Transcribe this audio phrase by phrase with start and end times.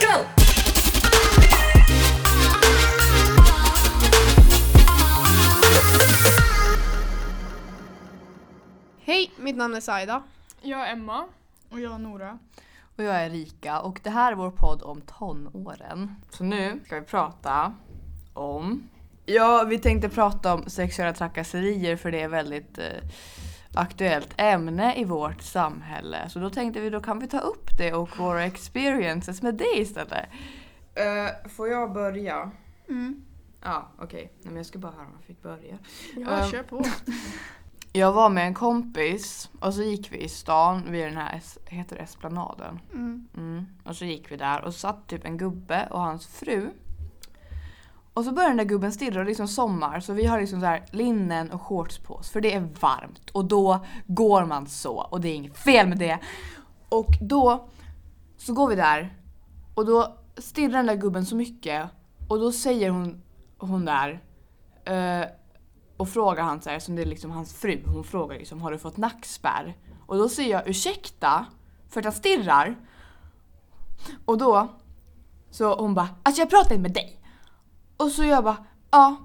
[0.00, 0.24] Go!
[9.00, 10.22] Hej, mitt namn är Saida.
[10.62, 11.24] Jag är Emma.
[11.70, 12.38] Och jag Nora.
[12.96, 16.16] Och jag är Rika och det här är vår podd om tonåren.
[16.30, 17.74] Så nu ska vi prata
[18.32, 18.88] om...
[19.26, 22.84] Ja, vi tänkte prata om sexuella trakasserier för det är väldigt eh,
[23.76, 26.28] aktuellt ämne i vårt samhälle.
[26.28, 29.78] Så då tänkte vi då kan vi ta upp det och våra experiences med det
[29.78, 30.26] istället.
[30.98, 32.50] Uh, får jag börja?
[32.88, 33.24] Mm.
[33.62, 34.32] Ja, okej.
[34.42, 35.78] Men jag ska bara höra om jag fick börja.
[36.16, 36.84] Ja, Um, kör på.
[37.92, 41.58] Jag var med en kompis och så gick vi i stan vid den här, es-
[41.66, 42.80] heter det Esplanaden?
[42.92, 43.28] Mm.
[43.36, 43.66] Mm.
[43.84, 46.70] Och så gick vi där och satt typ en gubbe och hans fru.
[48.16, 50.66] Och så börjar den där gubben stirra och liksom sommar så vi har liksom så
[50.66, 54.96] här linnen och shorts på oss för det är varmt och då går man så
[54.96, 56.18] och det är inget fel med det.
[56.88, 57.68] Och då
[58.36, 59.16] så går vi där
[59.74, 61.88] och då stirrar den där gubben så mycket
[62.28, 63.22] och då säger hon,
[63.58, 64.22] hon där
[64.84, 65.28] eh,
[65.96, 68.72] och frågar han så här, som det är liksom hans fru, hon frågar liksom har
[68.72, 69.76] du fått nackspärr?
[70.06, 71.46] Och då säger jag ursäkta
[71.88, 72.76] för att han stirrar
[74.24, 74.68] och då
[75.50, 77.20] så hon bara alltså jag pratar inte med dig.
[77.96, 78.56] Och så jag bara
[78.90, 79.16] ja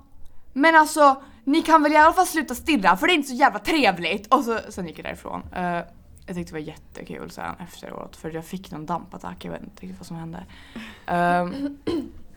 [0.54, 3.36] men alltså ni kan väl i alla fall sluta stirra för det är inte så
[3.36, 4.34] jävla trevligt.
[4.34, 5.42] Och så, sen gick jag därifrån.
[5.58, 5.82] Uh,
[6.26, 9.84] jag tyckte det var jättekul sen efteråt för jag fick någon dampattack, jag vet inte
[9.84, 10.46] riktigt vad som hände.
[11.12, 11.78] Um,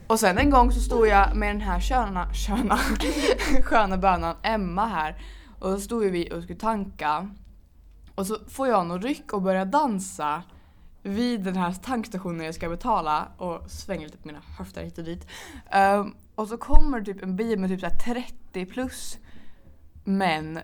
[0.06, 2.77] och sen en gång så stod jag med den här sköna, sköna,
[3.62, 5.22] sköna bönan Emma här
[5.58, 7.30] och så stod vi och skulle tanka
[8.14, 10.42] och så får jag någon ryck och börjar dansa
[11.02, 15.05] vid den här tankstationen jag ska betala och svänger lite på mina höfter hit och
[15.05, 15.27] dit.
[15.74, 19.18] Um, och så kommer typ en bil med typ så här 30 plus
[20.04, 20.60] män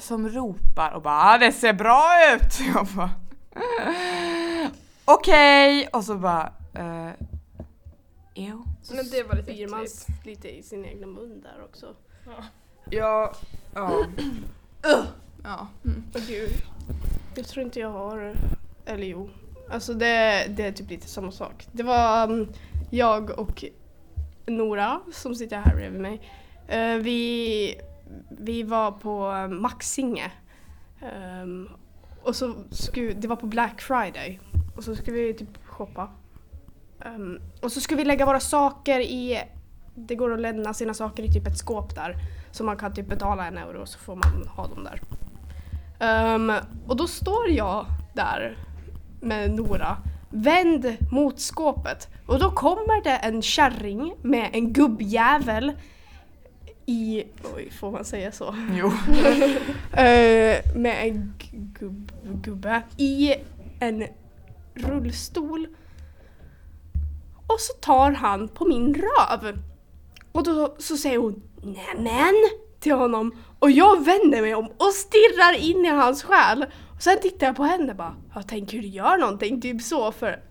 [0.00, 2.60] som ropar och bara "Ah, det ser bra ut.
[2.74, 3.10] Jag bara
[5.04, 7.10] okej och så bara uh,
[8.34, 8.64] jo.
[8.94, 9.86] Men det var lite Fick man
[10.24, 10.48] lite.
[10.58, 11.86] i sin egna mun där också.
[12.24, 12.44] Ja,
[12.90, 13.32] ja.
[15.42, 15.68] ja.
[15.84, 16.04] Mm.
[16.14, 16.50] Åh gud.
[17.34, 18.34] Jag tror inte jag har,
[18.84, 19.30] eller jo.
[19.70, 21.66] Alltså det, det är typ lite samma sak.
[21.72, 22.52] Det var um,
[22.90, 23.64] jag och
[24.46, 26.20] Nora som sitter här bredvid mig.
[26.68, 27.80] Uh, vi,
[28.30, 30.32] vi var på Maxinge.
[31.42, 31.68] Um,
[32.22, 34.40] och så skulle, det var på Black Friday.
[34.76, 36.10] Och så skulle vi typ shoppa.
[37.04, 39.42] Um, och så skulle vi lägga våra saker i,
[39.94, 42.16] det går att lämna sina saker i typ ett skåp där.
[42.50, 45.00] Så man kan typ betala en euro och så får man ha dem där.
[46.34, 46.52] Um,
[46.86, 48.58] och då står jag där
[49.20, 49.96] med Nora,
[50.32, 52.08] vänd mot skåpet.
[52.26, 55.72] Och då kommer det en kärring med en gubbjävel
[56.86, 57.24] i,
[57.56, 58.54] oj får man säga så?
[58.72, 58.92] Jo.
[59.92, 62.12] Eh, med en gu- gubb,
[62.44, 63.34] gubbe i
[63.80, 64.06] en
[64.74, 65.66] rullstol.
[67.46, 69.58] Och så tar han på min röv.
[70.32, 71.42] Och då så säger hon
[71.96, 72.34] nämen
[72.80, 73.32] till honom.
[73.58, 76.66] Och jag vänder mig om och stirrar in i hans själ.
[77.02, 80.42] Och sen tittar jag på henne bara, jag tänker du gör någonting, typ så för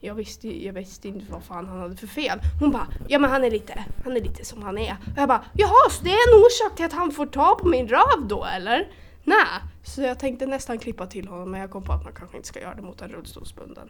[0.00, 2.38] jag visste, jag visste inte vad fan han hade för fel.
[2.60, 4.92] Hon bara, ja men han är lite, han är lite som han är.
[4.92, 7.68] Och jag bara, jaha så det är en orsak till att han får ta på
[7.68, 8.92] min röv då eller?
[9.24, 9.60] Nej.
[9.82, 12.48] Så jag tänkte nästan klippa till honom men jag kom på att man kanske inte
[12.48, 13.88] ska göra det mot en rullstolsbunden.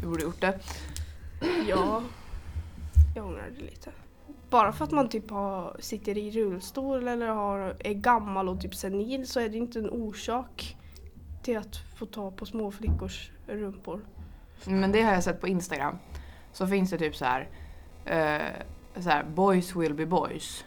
[0.00, 0.60] Du borde gjort det.
[1.68, 2.02] Ja,
[3.16, 3.90] jag ångrar det lite.
[4.52, 8.74] Bara för att man typ har, sitter i rullstol eller har, är gammal och typ
[8.74, 10.76] senil så är det inte en orsak
[11.42, 14.00] till att få ta på små flickors rumpor.
[14.64, 15.98] Men det har jag sett på Instagram.
[16.52, 17.48] Så finns det typ så här,
[18.04, 20.64] eh, så här boys will be boys.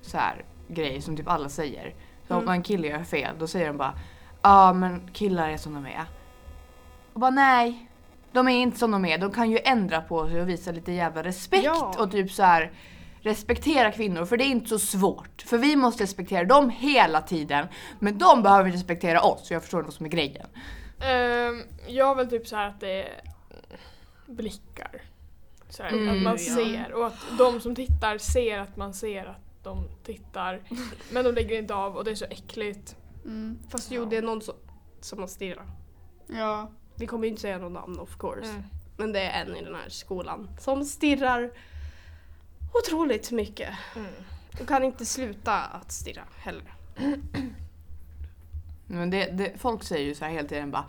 [0.00, 1.94] Så här grejer som typ alla säger.
[2.26, 2.48] Så Mm.
[2.48, 3.94] om en kille gör fel då säger de bara
[4.42, 6.04] ja ah, men killar är som de är.
[7.12, 7.87] Och bara nej.
[8.38, 9.18] De är inte som de är.
[9.18, 11.94] De kan ju ändra på sig och visa lite jävla respekt Ja.
[11.98, 12.72] och typ så här
[13.20, 15.42] respektera kvinnor för det är inte så svårt.
[15.42, 17.66] För vi måste respektera dem hela tiden.
[17.98, 19.46] Men de behöver respektera oss.
[19.46, 20.46] Så jag förstår vad som är grejen.
[21.00, 23.22] Ehm, jag har väl typ så här att det är
[24.26, 25.02] blickar.
[25.68, 26.54] Så här, Mm, att man ja.
[26.54, 30.62] ser och att de som tittar ser att man ser att de tittar.
[31.12, 32.96] Men de lägger inte av och det är så äckligt.
[33.24, 33.58] Mm.
[33.70, 34.54] Fast jo, det är någon som,
[35.00, 35.66] som har stirrat.
[36.26, 36.70] Ja.
[36.98, 38.50] Vi kommer ju inte säga något namn of course.
[38.50, 38.62] Mm.
[38.96, 41.50] Men det är en i den här skolan som stirrar
[42.72, 43.70] otroligt mycket.
[43.96, 44.12] Mm.
[44.60, 46.74] Och kan inte sluta att stirra heller.
[48.86, 50.84] Men det, det, folk säger ju så här hela tiden bara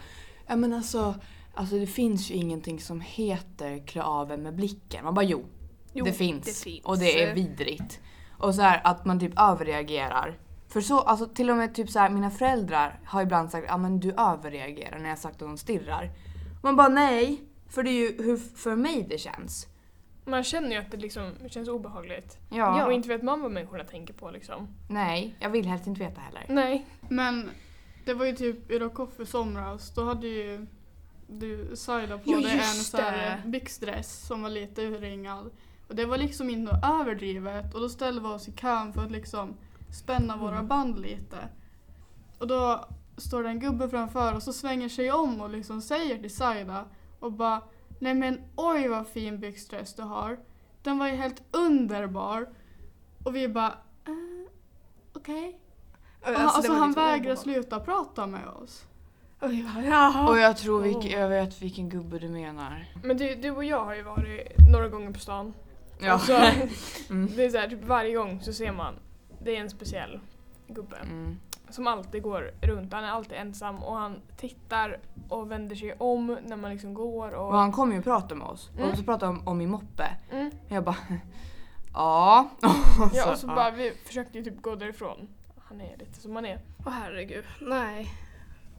[0.48, 1.16] Ja men alltså,
[1.54, 5.04] alltså det finns ju ingenting som heter klä av en med blicken.
[5.04, 5.46] Man bara jo,
[5.94, 6.46] Jo, det, finns.
[6.46, 6.86] det finns.
[6.86, 8.00] Och det är vidrigt.
[8.30, 10.38] Och så här att man typ överreagerar.
[10.70, 13.78] För så, alltså till och med typ så här, mina föräldrar har ibland sagt ja
[13.78, 16.12] men du överreagerar när jag sagt att de stirrar.
[16.62, 19.68] Man bara nej, För det är ju hur för mig det känns.
[20.26, 22.38] Man känner ju att det liksom känns obehagligt.
[22.50, 22.86] Ja.
[22.86, 24.68] Och inte vet man vad människorna tänker på liksom.
[24.90, 26.46] Nej, jag vill helst inte veta heller.
[26.50, 26.86] Nej.
[27.10, 27.50] Men
[28.06, 30.66] det var ju typ i Rockoff i somras, då hade ju
[31.28, 35.52] du Saida på dig en så här byxdress som var lite urringad.
[35.88, 39.12] Och det var liksom inte överdrivet och då ställde vi oss i kön för att
[39.12, 39.58] liksom
[39.92, 40.68] spänna våra Mm.
[40.68, 41.38] band lite.
[42.38, 42.86] Och då
[43.18, 46.86] står det en gubbe framför och så svänger sig om och liksom säger till Saida
[47.20, 47.62] och bara
[48.00, 50.40] Nej men oj vad fin byxdress du har.
[50.84, 52.50] Den var ju helt underbar.
[53.24, 54.52] Och vi bara eh,
[55.14, 55.60] okej.
[56.22, 58.86] Alltså, Alltså, det var han vägrar sluta prata med oss.
[59.40, 60.30] Och vi bara, jaha.
[60.30, 62.86] Och jag tror vilk, jag vet vilken gubbe du menar.
[63.04, 65.54] Men du, du och jag har ju varit några gånger på stan.
[66.00, 66.16] Ja.
[66.16, 66.34] Och så,
[67.10, 67.36] mm.
[67.36, 68.94] det är så här, typ varje gång så ser man,
[69.40, 70.20] det är en speciell
[70.68, 70.98] gubbe.
[70.98, 71.40] Mm.
[71.70, 75.00] Som alltid går runt, han är alltid ensam och han tittar
[75.30, 77.48] och vänder sig om när man liksom går och...
[77.48, 78.70] Och han kom ju och pratade med oss.
[78.78, 78.90] Mm.
[78.92, 80.18] Och så pratade om, om min moppe.
[80.32, 80.52] Mm.
[80.68, 80.96] Jag bara
[81.94, 82.50] ja.
[83.14, 83.56] Ja och så ja.
[83.56, 85.28] bara, vi försökte ju typ gå därifrån.
[85.58, 86.60] Han är lite som han är.
[86.86, 88.08] Åh herregud, nej.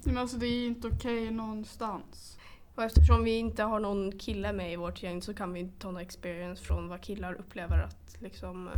[0.05, 2.39] Men alltså det är ju inte okej någonstans.
[2.75, 5.79] Och eftersom vi inte har någon kille med i vårt gäng så kan vi inte
[5.79, 8.71] ta någon experience från vad killar upplever att liksom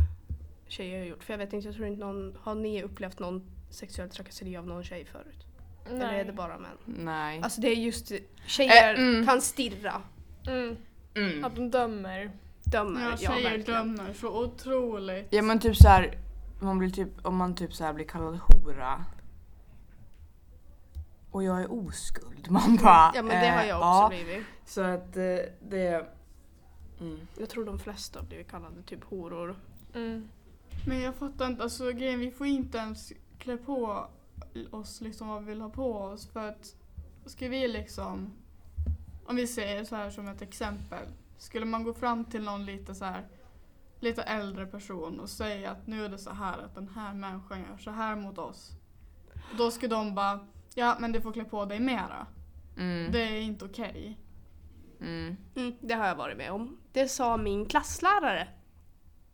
[0.73, 1.23] tjejer har gjort.
[1.23, 4.67] För jag vet inte, jag tror inte någon, har ni upplevt någon sexuell trakasseri av
[4.67, 5.45] någon tjej förut?
[5.89, 6.77] Eller är det bara män?
[6.85, 7.41] Nej.
[7.43, 8.11] Alltså det är just
[8.45, 9.25] tjejer Eh, mm.
[9.25, 10.01] kan stirra,
[10.47, 10.77] Mm.
[11.15, 11.45] Mm.
[11.45, 12.31] Att de dömer.
[12.63, 13.01] dömer.
[13.01, 13.95] Ja, Ja, tjejer verkligen.
[13.95, 15.27] dömer så otroligt.
[15.29, 16.17] Ja men typ så här,
[16.61, 19.05] man blir typ, om man typ så här blir kallad hora.
[21.31, 22.47] Och jag är oskuld.
[22.51, 23.11] Man bara...
[23.15, 24.09] Ja men det har eh, jag också ja.
[24.09, 24.43] blivit.
[24.65, 26.07] Så att eh, det...
[26.99, 27.19] Mm.
[27.39, 29.55] Jag tror de flesta har blivit kallade typ horor.
[29.95, 30.29] Mm.
[30.85, 34.07] Men jag fattar inte, alltså grejen vi får inte ens klä på
[34.71, 36.75] oss liksom vad vi vill ha på oss för att
[37.25, 38.33] ska vi liksom,
[39.25, 41.07] om vi säger så här som ett exempel,
[41.37, 43.27] skulle man gå fram till någon lite så här
[43.99, 47.59] lite äldre person och säga att nu är det så här att den här människan
[47.59, 48.71] gör så här mot oss.
[49.57, 52.27] Då skulle de bara, ja men du får klä på dig mera.
[52.77, 53.11] Mm.
[53.11, 54.19] Det är inte okej.
[55.01, 55.37] Mm.
[55.55, 56.77] Mm, det har jag varit med om.
[56.91, 58.47] Det sa min klasslärare.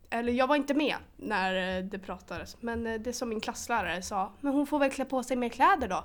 [0.09, 4.01] Eller jag var inte med när eh, det pratades, men eh, det som min klasslärare
[4.01, 6.03] sa, men hon får väl klä på sig mer kläder då?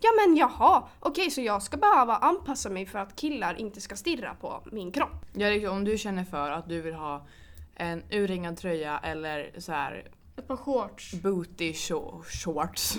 [0.00, 3.96] Ja men jaha, okej så jag ska behöva anpassa mig för att killar inte ska
[3.96, 5.26] stirra på min kropp.
[5.34, 7.26] Ja, liksom, om du känner för att du vill ha
[7.74, 11.12] en urringad tröja eller så här Ett par shorts.
[11.14, 12.98] booty sho- shorts.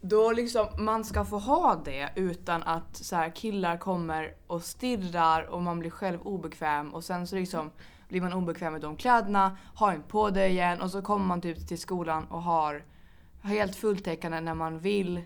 [0.00, 5.42] Då liksom, man ska få ha det utan att så här, killar kommer och stirrar
[5.42, 7.70] och man blir själv obekväm och sen så liksom
[8.12, 11.40] blir man obekväm med de kläderna, har inte på det igen och så kommer man
[11.40, 12.84] typ till skolan och har
[13.42, 15.22] helt fulltäckande när man vill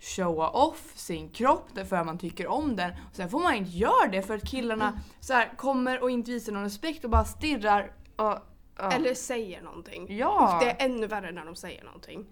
[0.00, 2.90] showa off sin kropp därför att man tycker om den.
[2.90, 6.30] Och sen får man inte göra det för att killarna så här, kommer och inte
[6.30, 7.92] visar någon respekt och bara stirrar.
[8.16, 8.38] Och,
[8.76, 8.92] ja.
[8.92, 10.16] Eller säger någonting.
[10.18, 10.58] Ja!
[10.62, 12.26] Det är ännu värre när de säger någonting.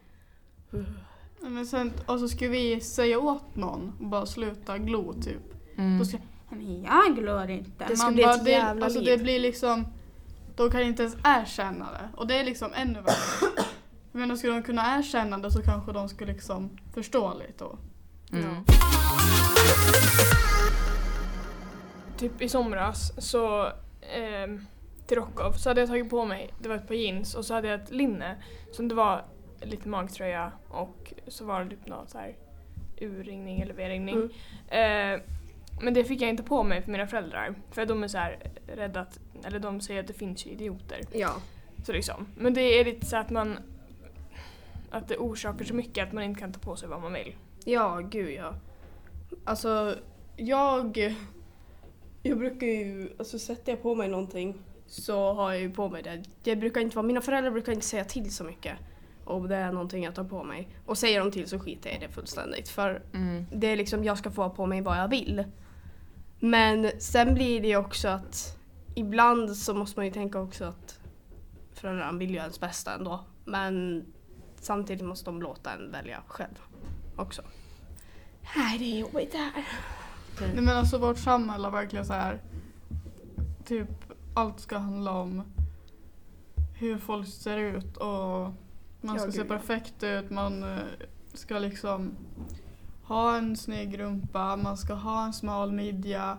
[1.41, 5.77] Men sen, och så ska vi säga åt någon och bara sluta glo typ.
[5.77, 5.99] Mm.
[5.99, 6.19] Då ska
[6.55, 7.85] men jag glor inte.
[7.89, 9.19] Det ska Man bli bara, ett det, jävla alltså, liv.
[9.19, 9.87] det blir liksom,
[10.56, 12.09] de kan inte ens erkänna det.
[12.17, 13.65] Och det är liksom ännu värre.
[14.12, 17.79] Menar, skulle de kunna erkänna det så kanske de skulle liksom förstå lite då.
[18.33, 18.65] Mm.
[22.19, 23.73] Typ i somras så
[24.17, 24.67] ehm,
[25.06, 27.55] till Rockoff så hade jag tagit på mig, det var ett par jeans och så
[27.55, 28.37] hade jag ett linne
[28.73, 29.25] som det var
[29.61, 32.37] lite magtröja och så var det typ något så här
[33.01, 34.31] urringning eller V-ringning.
[34.70, 35.15] Mm.
[35.15, 35.20] Eh,
[35.81, 38.51] men det fick jag inte på mig för mina föräldrar för de är så här
[38.67, 41.01] rädda att, eller de säger att det finns ju idioter.
[41.13, 41.33] Ja.
[41.87, 42.27] Så liksom.
[42.39, 43.59] Men det är lite så att man
[44.91, 47.37] att det orsakar så mycket att man inte kan ta på sig vad man vill.
[47.65, 48.55] Ja, gud ja.
[49.45, 49.97] Alltså,
[50.37, 51.15] jag...
[52.23, 54.55] Jag brukar ju, alltså sätter jag på mig någonting
[54.87, 56.23] så har jag ju på mig det.
[56.43, 58.77] Det brukar inte vara, mina föräldrar brukar inte säga till så mycket
[59.25, 60.69] om det är någonting jag tar på mig.
[60.87, 62.69] Och säger de till så skiter jag i det fullständigt.
[62.69, 63.47] För Mm.
[63.53, 65.45] det är liksom, jag ska få ha på mig vad jag vill.
[66.44, 68.58] Men sen blir det ju också att
[68.94, 71.01] ibland så måste man ju tänka också att
[71.72, 73.24] föräldrarna vill ju ens bästa ändå.
[73.44, 74.05] Men
[74.60, 76.55] samtidigt måste de låta en välja själv
[77.17, 77.43] också.
[78.56, 79.65] Nej, det är jobbigt det här.
[80.41, 82.41] Nej men alltså vårt samhälle har verkligen så här
[83.65, 83.89] typ
[84.34, 85.43] allt ska handla om
[86.79, 88.53] hur folk ser ut och
[89.01, 89.46] man Ja, ska gud, se ja.
[89.46, 90.79] perfekt ut, man eh,
[91.34, 92.17] ska liksom
[93.05, 96.39] ha en snygg rumpa, man ska ha en smal midja,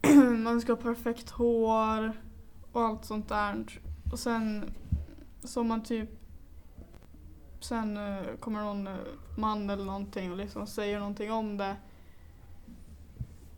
[0.38, 2.12] man ska ha perfekt hår
[2.72, 3.80] och allt sånt där.
[4.12, 4.70] Och sen
[5.44, 6.10] så man typ
[7.60, 8.94] sen eh, kommer någon eh,
[9.38, 11.76] man eller någonting och liksom säger någonting om det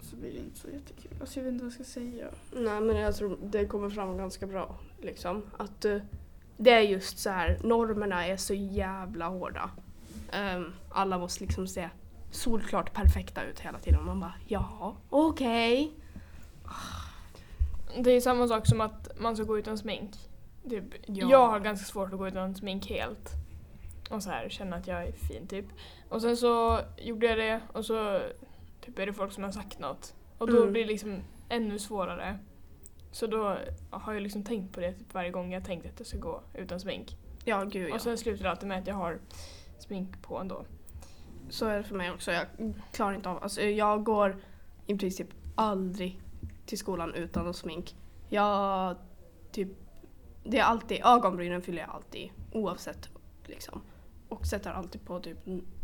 [0.01, 1.13] så blir det inte så jättekul.
[1.21, 2.27] Alltså jag vet inte vad jag ska säga.
[2.53, 4.79] Nej men jag tror det kommer fram ganska bra.
[5.01, 5.43] Liksom.
[5.57, 5.99] Att eh,
[6.57, 9.71] det är just så här, normerna är så jävla hårda.
[10.33, 11.89] Ehm, alla måste liksom se
[12.31, 14.05] solklart perfekta ut hela tiden.
[14.05, 15.93] Man bara ja, okej.
[17.99, 20.11] Det är samma sak som att man ska gå utan smink.
[20.71, 21.31] Typ, Ja.
[21.31, 23.31] Jag har ganska svårt att gå utan smink helt.
[24.11, 25.65] Och så här känna att jag är fin typ.
[26.09, 28.21] Och sen så gjorde jag det och så
[28.81, 30.15] typ är det folk som har sagt något.
[30.39, 30.73] Och då Mm.
[30.73, 32.39] blir det liksom ännu svårare.
[33.13, 33.57] Så då
[33.91, 36.43] har jag liksom tänkt på det typ varje gång jag tänkt att jag ska gå
[36.55, 37.17] utan smink.
[37.45, 37.95] Ja, gud ja.
[37.95, 39.19] Och sen slutar det alltid med att jag har
[39.79, 40.65] smink på ändå.
[41.49, 42.33] Så är det för mig också.
[42.33, 42.47] Jag
[42.93, 44.37] klarar inte av, alltså jag går
[44.87, 46.21] i princip aldrig
[46.67, 47.97] till skolan utan smink.
[48.29, 48.97] Jag
[49.53, 49.69] typ,
[50.45, 53.09] det är alltid, ögonbrynen fyller jag alltid oavsett
[53.45, 53.81] liksom.
[54.29, 55.39] Och sätter alltid på typ,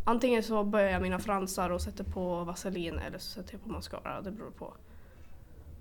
[0.05, 3.69] antingen så börjar jag mina fransar och sätter på vaselin eller så sätter jag på
[3.69, 4.21] mascara.
[4.21, 4.75] Det beror på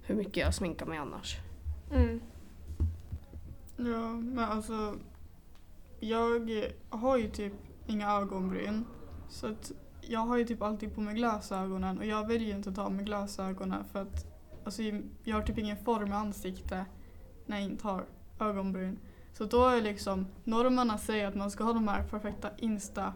[0.01, 1.37] hur mycket jag sminkar mig annars.
[1.91, 2.21] Mm.
[3.77, 4.95] Ja, men alltså
[5.99, 7.53] jag har ju typ
[7.87, 8.85] inga ögonbryn.
[9.29, 9.71] Så att
[10.01, 12.89] jag har ju typ alltid på mig glasögonen och jag väljer ju inte att ta
[12.89, 14.25] med glasögonen för att
[14.63, 14.81] alltså,
[15.23, 16.85] jag har typ ingen form i ansikte
[17.45, 18.05] när jag inte har
[18.39, 18.99] ögonbryn.
[19.33, 23.13] Så då är liksom normerna säger att man ska ha de här perfekta insta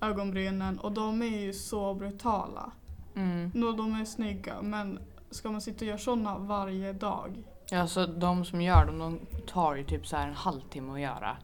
[0.00, 2.72] ögonbrynen och de är ju så brutala.
[3.14, 3.50] Mm.
[3.76, 4.98] De är snygga men
[5.30, 7.44] ska man sitta och göra sådana varje dag?
[7.70, 11.00] Ja, så de som gör dem, de tar ju typ så här en halvtimme att
[11.00, 11.36] göra.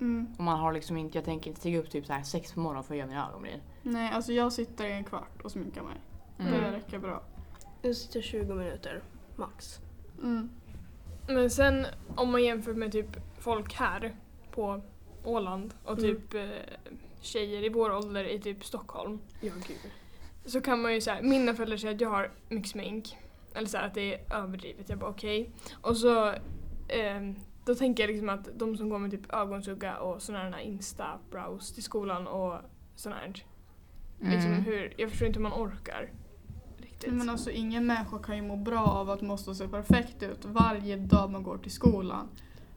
[0.00, 0.26] Mm.
[0.38, 2.60] Och man har liksom inte, jag tänker inte stiga upp typ så här sex på
[2.60, 3.60] morgonen för att göra mina ögonbryn.
[3.82, 5.96] Nej, alltså jag sitter i en kvart och sminkar mig.
[6.38, 6.52] Mm.
[6.52, 7.22] Det räcker bra.
[7.82, 9.02] Jag sitter 20 minuter
[9.36, 9.78] max.
[10.22, 10.50] Mm.
[11.28, 14.16] Men sen om man jämför med typ folk här
[14.50, 14.80] på
[15.24, 16.02] Åland och Mm.
[16.02, 16.42] typ eh,
[17.20, 19.18] tjejer i vår ålder i typ Stockholm.
[19.40, 19.90] Ja, gud.
[20.44, 23.16] Så kan man ju säga, mina föräldrar säger att jag har mycket smink.
[23.54, 24.88] Eller så här, att det är överdrivet.
[24.88, 25.50] Jag bara okej.
[25.80, 26.34] Och så
[26.88, 27.36] ehm,
[27.66, 31.74] då tänker jag liksom att de som går med typ ögonsugga och sådana här insta-brows
[31.74, 32.60] till skolan och
[32.94, 33.44] sånt här.
[34.20, 34.64] Liksom Mm.
[34.64, 36.10] hur, jag förstår inte hur man orkar.
[36.76, 37.12] Riktigt.
[37.12, 40.96] Men alltså ingen människa kan ju må bra av att måste se perfekt ut varje
[40.96, 42.28] dag man går till skolan.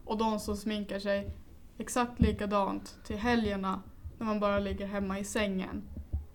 [0.06, 1.32] Och de som sminkar sig
[1.78, 3.82] exakt likadant till helgerna
[4.18, 5.84] när man bara ligger hemma i sängen.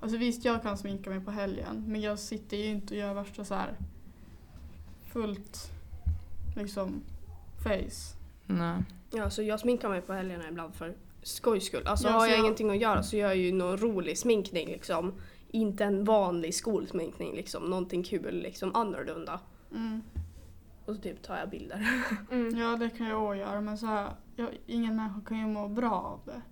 [0.01, 3.15] Alltså visst, jag kan sminka mig på helgen men jag sitter ju inte och gör
[3.15, 3.79] värsta så här
[5.13, 5.71] fullt
[6.57, 7.03] liksom
[7.65, 8.24] face.
[8.47, 8.83] Nej.
[9.11, 11.87] Ja, så jag sminkar mig på helgerna ibland för skojs skull.
[11.87, 14.69] Alltså Ja, har jag jag- ingenting att göra så gör jag ju någon rolig sminkning
[14.69, 15.13] liksom.
[15.51, 17.63] Inte en vanlig skolsminkning liksom.
[17.65, 19.41] Någonting kul liksom annorlunda.
[19.73, 20.03] Mm.
[20.85, 21.89] Och så typ tar jag bilder.
[22.31, 22.59] Mm.
[22.59, 25.69] Ja, det kan jag också göra men så här, jag, ingen människa kan ju må
[25.69, 26.43] bra av det.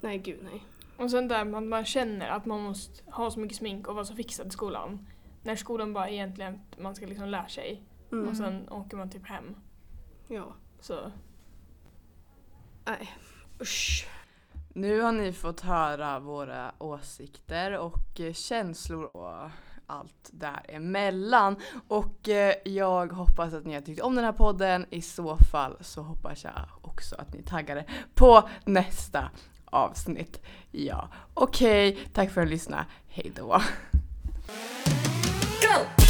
[0.00, 0.62] nej gud nej.
[0.96, 4.04] Och sen där man, man känner att man måste ha så mycket smink och vara
[4.04, 5.06] så fixad i skolan.
[5.42, 7.82] När skolan bara egentligen, man ska liksom lära sig.
[8.12, 8.28] Mm.
[8.28, 9.54] Och sen åker man typ hem.
[10.28, 10.54] Ja.
[10.84, 11.10] Så
[12.84, 13.16] Nej.
[13.60, 14.06] Usch.
[14.68, 19.50] Nu har ni fått höra våra åsikter och känslor och
[19.86, 21.56] allt däremellan.
[21.88, 24.86] Och eh, jag hoppas att ni har tyckt om den här podden.
[24.90, 29.30] I så fall så hoppas jag också att ni taggade på nästa
[29.64, 30.42] avsnitt.
[30.70, 32.08] Ja, okej.
[32.12, 32.86] Tack för att ni lyssnade.
[33.08, 33.62] Hej då.
[35.60, 36.03] Go!